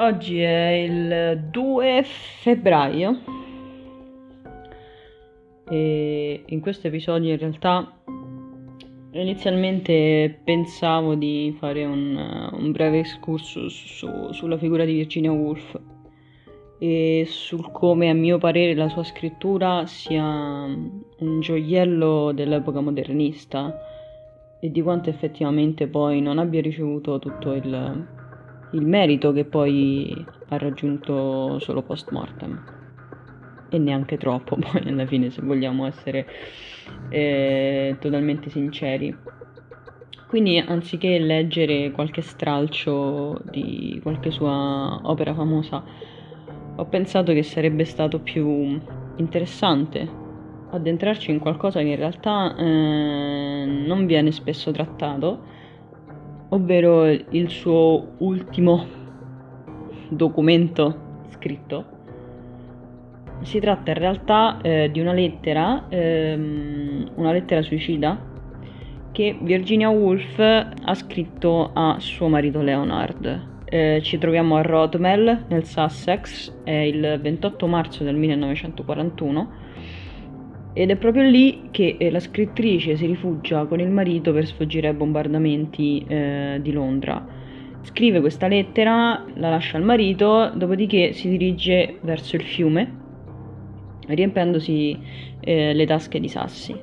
Oggi 0.00 0.40
è 0.40 0.68
il 0.68 1.48
2 1.50 2.02
febbraio 2.04 3.18
e 5.68 6.42
in 6.46 6.60
questo 6.60 6.86
episodio 6.86 7.32
in 7.32 7.38
realtà 7.38 7.98
inizialmente 9.10 10.38
pensavo 10.44 11.16
di 11.16 11.52
fare 11.58 11.84
un, 11.84 12.16
un 12.52 12.70
breve 12.70 13.00
excursus 13.00 13.72
su, 13.72 14.30
sulla 14.30 14.56
figura 14.56 14.84
di 14.84 14.94
Virginia 14.94 15.32
Woolf 15.32 15.76
e 16.78 17.24
sul 17.26 17.68
come 17.72 18.08
a 18.08 18.14
mio 18.14 18.38
parere 18.38 18.76
la 18.76 18.88
sua 18.88 19.02
scrittura 19.02 19.84
sia 19.86 20.22
un 20.22 21.40
gioiello 21.40 22.30
dell'epoca 22.30 22.80
modernista 22.80 23.76
e 24.60 24.70
di 24.70 24.80
quanto 24.80 25.10
effettivamente 25.10 25.88
poi 25.88 26.20
non 26.20 26.38
abbia 26.38 26.60
ricevuto 26.60 27.18
tutto 27.18 27.52
il, 27.52 28.06
il 28.70 28.86
merito 28.86 29.32
che 29.32 29.44
poi 29.44 30.26
ha 30.48 30.58
raggiunto 30.58 31.58
solo 31.58 31.82
post 31.82 32.10
mortem 32.10 32.60
e 33.70 33.78
neanche 33.78 34.16
troppo 34.16 34.56
poi 34.60 34.82
alla 34.86 35.06
fine 35.06 35.30
se 35.30 35.42
vogliamo 35.42 35.86
essere 35.86 36.26
eh, 37.10 37.96
totalmente 38.00 38.50
sinceri. 38.50 39.16
Quindi 40.26 40.58
anziché 40.58 41.18
leggere 41.18 41.90
qualche 41.90 42.20
stralcio 42.20 43.40
di 43.44 43.98
qualche 44.02 44.30
sua 44.30 45.00
opera 45.02 45.32
famosa 45.32 45.82
ho 46.76 46.84
pensato 46.84 47.32
che 47.32 47.42
sarebbe 47.42 47.84
stato 47.84 48.20
più 48.20 48.78
interessante 49.16 50.26
addentrarci 50.70 51.30
in 51.30 51.38
qualcosa 51.38 51.80
che 51.80 51.88
in 51.88 51.96
realtà 51.96 52.54
eh, 52.56 53.64
non 53.64 54.04
viene 54.06 54.30
spesso 54.30 54.70
trattato 54.70 55.56
ovvero 56.50 57.06
il 57.06 57.48
suo 57.48 58.14
ultimo 58.18 58.86
documento 60.08 61.24
scritto. 61.30 61.96
Si 63.42 63.60
tratta 63.60 63.92
in 63.92 63.98
realtà 63.98 64.58
eh, 64.60 64.90
di 64.90 65.00
una 65.00 65.12
lettera, 65.12 65.86
ehm, 65.88 67.12
una 67.14 67.32
lettera 67.32 67.62
suicida 67.62 68.26
che 69.12 69.38
Virginia 69.40 69.88
Woolf 69.88 70.38
ha 70.38 70.94
scritto 70.94 71.70
a 71.72 71.96
suo 71.98 72.28
marito 72.28 72.60
Leonard. 72.60 73.46
Eh, 73.64 74.00
ci 74.02 74.18
troviamo 74.18 74.56
a 74.56 74.62
Rodmell, 74.62 75.44
nel 75.48 75.64
Sussex, 75.64 76.52
è 76.64 76.70
il 76.70 77.18
28 77.20 77.66
marzo 77.66 78.02
del 78.02 78.16
1941 78.16 79.50
ed 80.78 80.90
è 80.90 80.96
proprio 80.96 81.24
lì 81.24 81.70
che 81.72 81.96
eh, 81.98 82.08
la 82.08 82.20
scrittrice 82.20 82.94
si 82.94 83.04
rifugia 83.04 83.66
con 83.66 83.80
il 83.80 83.88
marito 83.88 84.32
per 84.32 84.46
sfuggire 84.46 84.86
ai 84.86 84.94
bombardamenti 84.94 86.04
eh, 86.06 86.60
di 86.62 86.70
Londra. 86.70 87.26
Scrive 87.80 88.20
questa 88.20 88.46
lettera, 88.46 89.24
la 89.34 89.50
lascia 89.50 89.76
al 89.76 89.82
marito, 89.82 90.52
dopodiché 90.54 91.12
si 91.14 91.30
dirige 91.30 91.98
verso 92.02 92.36
il 92.36 92.42
fiume, 92.42 92.92
riempendosi 94.06 94.96
eh, 95.40 95.72
le 95.74 95.84
tasche 95.84 96.20
di 96.20 96.28
sassi. 96.28 96.80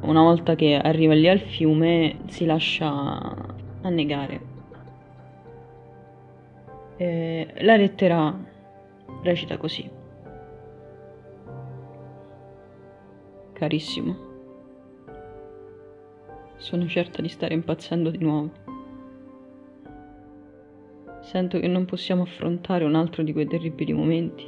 Una 0.00 0.22
volta 0.22 0.56
che 0.56 0.74
arriva 0.74 1.14
lì 1.14 1.28
al 1.28 1.38
fiume 1.38 2.16
si 2.26 2.44
lascia 2.44 3.36
annegare. 3.82 4.40
Eh, 6.96 7.46
la 7.58 7.76
lettera 7.76 8.36
recita 9.22 9.56
così. 9.58 9.97
Carissimo, 13.58 14.16
sono 16.58 16.86
certa 16.86 17.20
di 17.20 17.28
stare 17.28 17.54
impazzendo 17.54 18.08
di 18.08 18.18
nuovo. 18.18 18.52
Sento 21.22 21.58
che 21.58 21.66
non 21.66 21.84
possiamo 21.84 22.22
affrontare 22.22 22.84
un 22.84 22.94
altro 22.94 23.24
di 23.24 23.32
quei 23.32 23.48
terribili 23.48 23.92
momenti. 23.92 24.46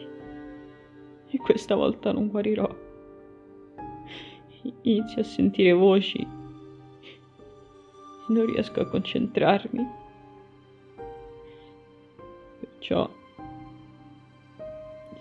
E 1.28 1.38
questa 1.38 1.74
volta 1.74 2.12
non 2.12 2.28
guarirò. 2.28 2.72
Inizio 4.82 5.22
a 5.22 5.24
sentire 5.24 5.72
voci 5.72 6.20
e 6.20 6.28
non 8.28 8.46
riesco 8.46 8.80
a 8.80 8.88
concentrarmi. 8.88 9.86
Perciò 12.60 13.10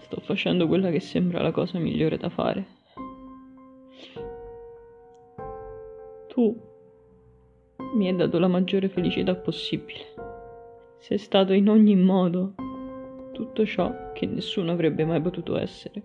sto 0.02 0.20
facendo 0.22 0.68
quella 0.68 0.92
che 0.92 1.00
sembra 1.00 1.42
la 1.42 1.52
cosa 1.52 1.80
migliore 1.80 2.18
da 2.18 2.30
fare. 2.30 2.79
Tu 6.40 6.58
mi 7.96 8.08
hai 8.08 8.16
dato 8.16 8.40
la 8.40 8.48
maggiore 8.48 8.88
felicità 8.88 9.36
possibile. 9.36 10.06
Sei 11.00 11.18
stato 11.18 11.52
in 11.52 11.68
ogni 11.68 11.98
modo 11.98 12.54
tutto 13.34 13.66
ciò 13.66 14.14
che 14.14 14.26
nessuno 14.26 14.72
avrebbe 14.72 15.04
mai 15.04 15.20
potuto 15.20 15.58
essere. 15.58 16.02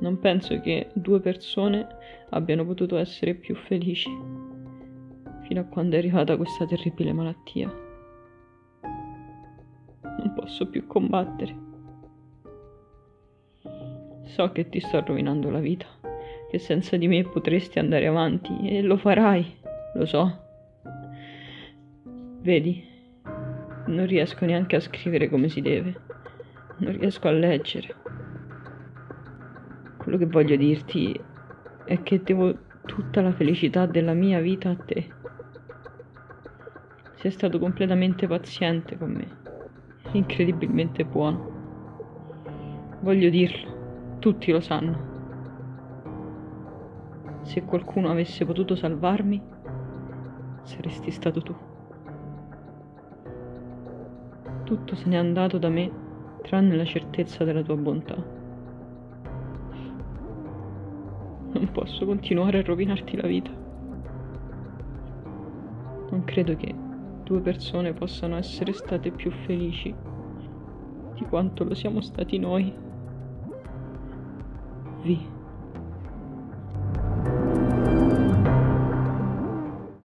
Non 0.00 0.18
penso 0.18 0.58
che 0.58 0.90
due 0.92 1.20
persone 1.20 1.86
abbiano 2.30 2.66
potuto 2.66 2.96
essere 2.96 3.34
più 3.34 3.54
felici 3.54 4.10
fino 5.42 5.60
a 5.60 5.64
quando 5.66 5.94
è 5.94 5.98
arrivata 5.98 6.36
questa 6.36 6.66
terribile 6.66 7.12
malattia. 7.12 7.72
Non 10.02 10.32
posso 10.34 10.68
più 10.68 10.84
combattere. 10.88 11.56
So 14.24 14.50
che 14.50 14.68
ti 14.68 14.80
sto 14.80 15.04
rovinando 15.04 15.48
la 15.48 15.60
vita 15.60 16.05
che 16.50 16.58
senza 16.58 16.96
di 16.96 17.08
me 17.08 17.24
potresti 17.24 17.78
andare 17.78 18.06
avanti 18.06 18.68
e 18.68 18.82
lo 18.82 18.96
farai, 18.96 19.56
lo 19.94 20.04
so. 20.06 20.44
Vedi, 22.40 22.84
non 23.86 24.06
riesco 24.06 24.44
neanche 24.44 24.76
a 24.76 24.80
scrivere 24.80 25.28
come 25.28 25.48
si 25.48 25.60
deve, 25.60 25.94
non 26.78 26.96
riesco 26.96 27.28
a 27.28 27.32
leggere. 27.32 27.94
Quello 29.96 30.18
che 30.18 30.26
voglio 30.26 30.56
dirti 30.56 31.18
è 31.84 32.02
che 32.02 32.22
devo 32.22 32.56
tutta 32.84 33.20
la 33.20 33.32
felicità 33.32 33.86
della 33.86 34.12
mia 34.12 34.40
vita 34.40 34.70
a 34.70 34.76
te. 34.76 35.08
Sei 37.14 37.30
stato 37.30 37.58
completamente 37.58 38.28
paziente 38.28 38.96
con 38.96 39.10
me, 39.10 39.26
incredibilmente 40.12 41.04
buono. 41.04 41.54
Voglio 43.00 43.28
dirlo, 43.28 44.18
tutti 44.20 44.52
lo 44.52 44.60
sanno. 44.60 45.15
Se 47.46 47.62
qualcuno 47.62 48.10
avesse 48.10 48.44
potuto 48.44 48.74
salvarmi, 48.74 49.40
saresti 50.62 51.12
stato 51.12 51.40
tu. 51.40 51.54
Tutto 54.64 54.96
se 54.96 55.08
n'è 55.08 55.16
andato 55.16 55.56
da 55.56 55.68
me, 55.68 55.88
tranne 56.42 56.74
la 56.74 56.84
certezza 56.84 57.44
della 57.44 57.62
tua 57.62 57.76
bontà. 57.76 58.16
Non 61.52 61.68
posso 61.70 62.04
continuare 62.04 62.58
a 62.58 62.62
rovinarti 62.62 63.16
la 63.16 63.28
vita. 63.28 63.50
Non 66.10 66.24
credo 66.24 66.56
che 66.56 66.74
due 67.22 67.40
persone 67.40 67.92
possano 67.92 68.36
essere 68.36 68.72
state 68.72 69.12
più 69.12 69.30
felici 69.30 69.94
di 71.14 71.24
quanto 71.26 71.62
lo 71.62 71.74
siamo 71.74 72.00
stati 72.00 72.38
noi. 72.38 72.74
Vi. 75.02 75.34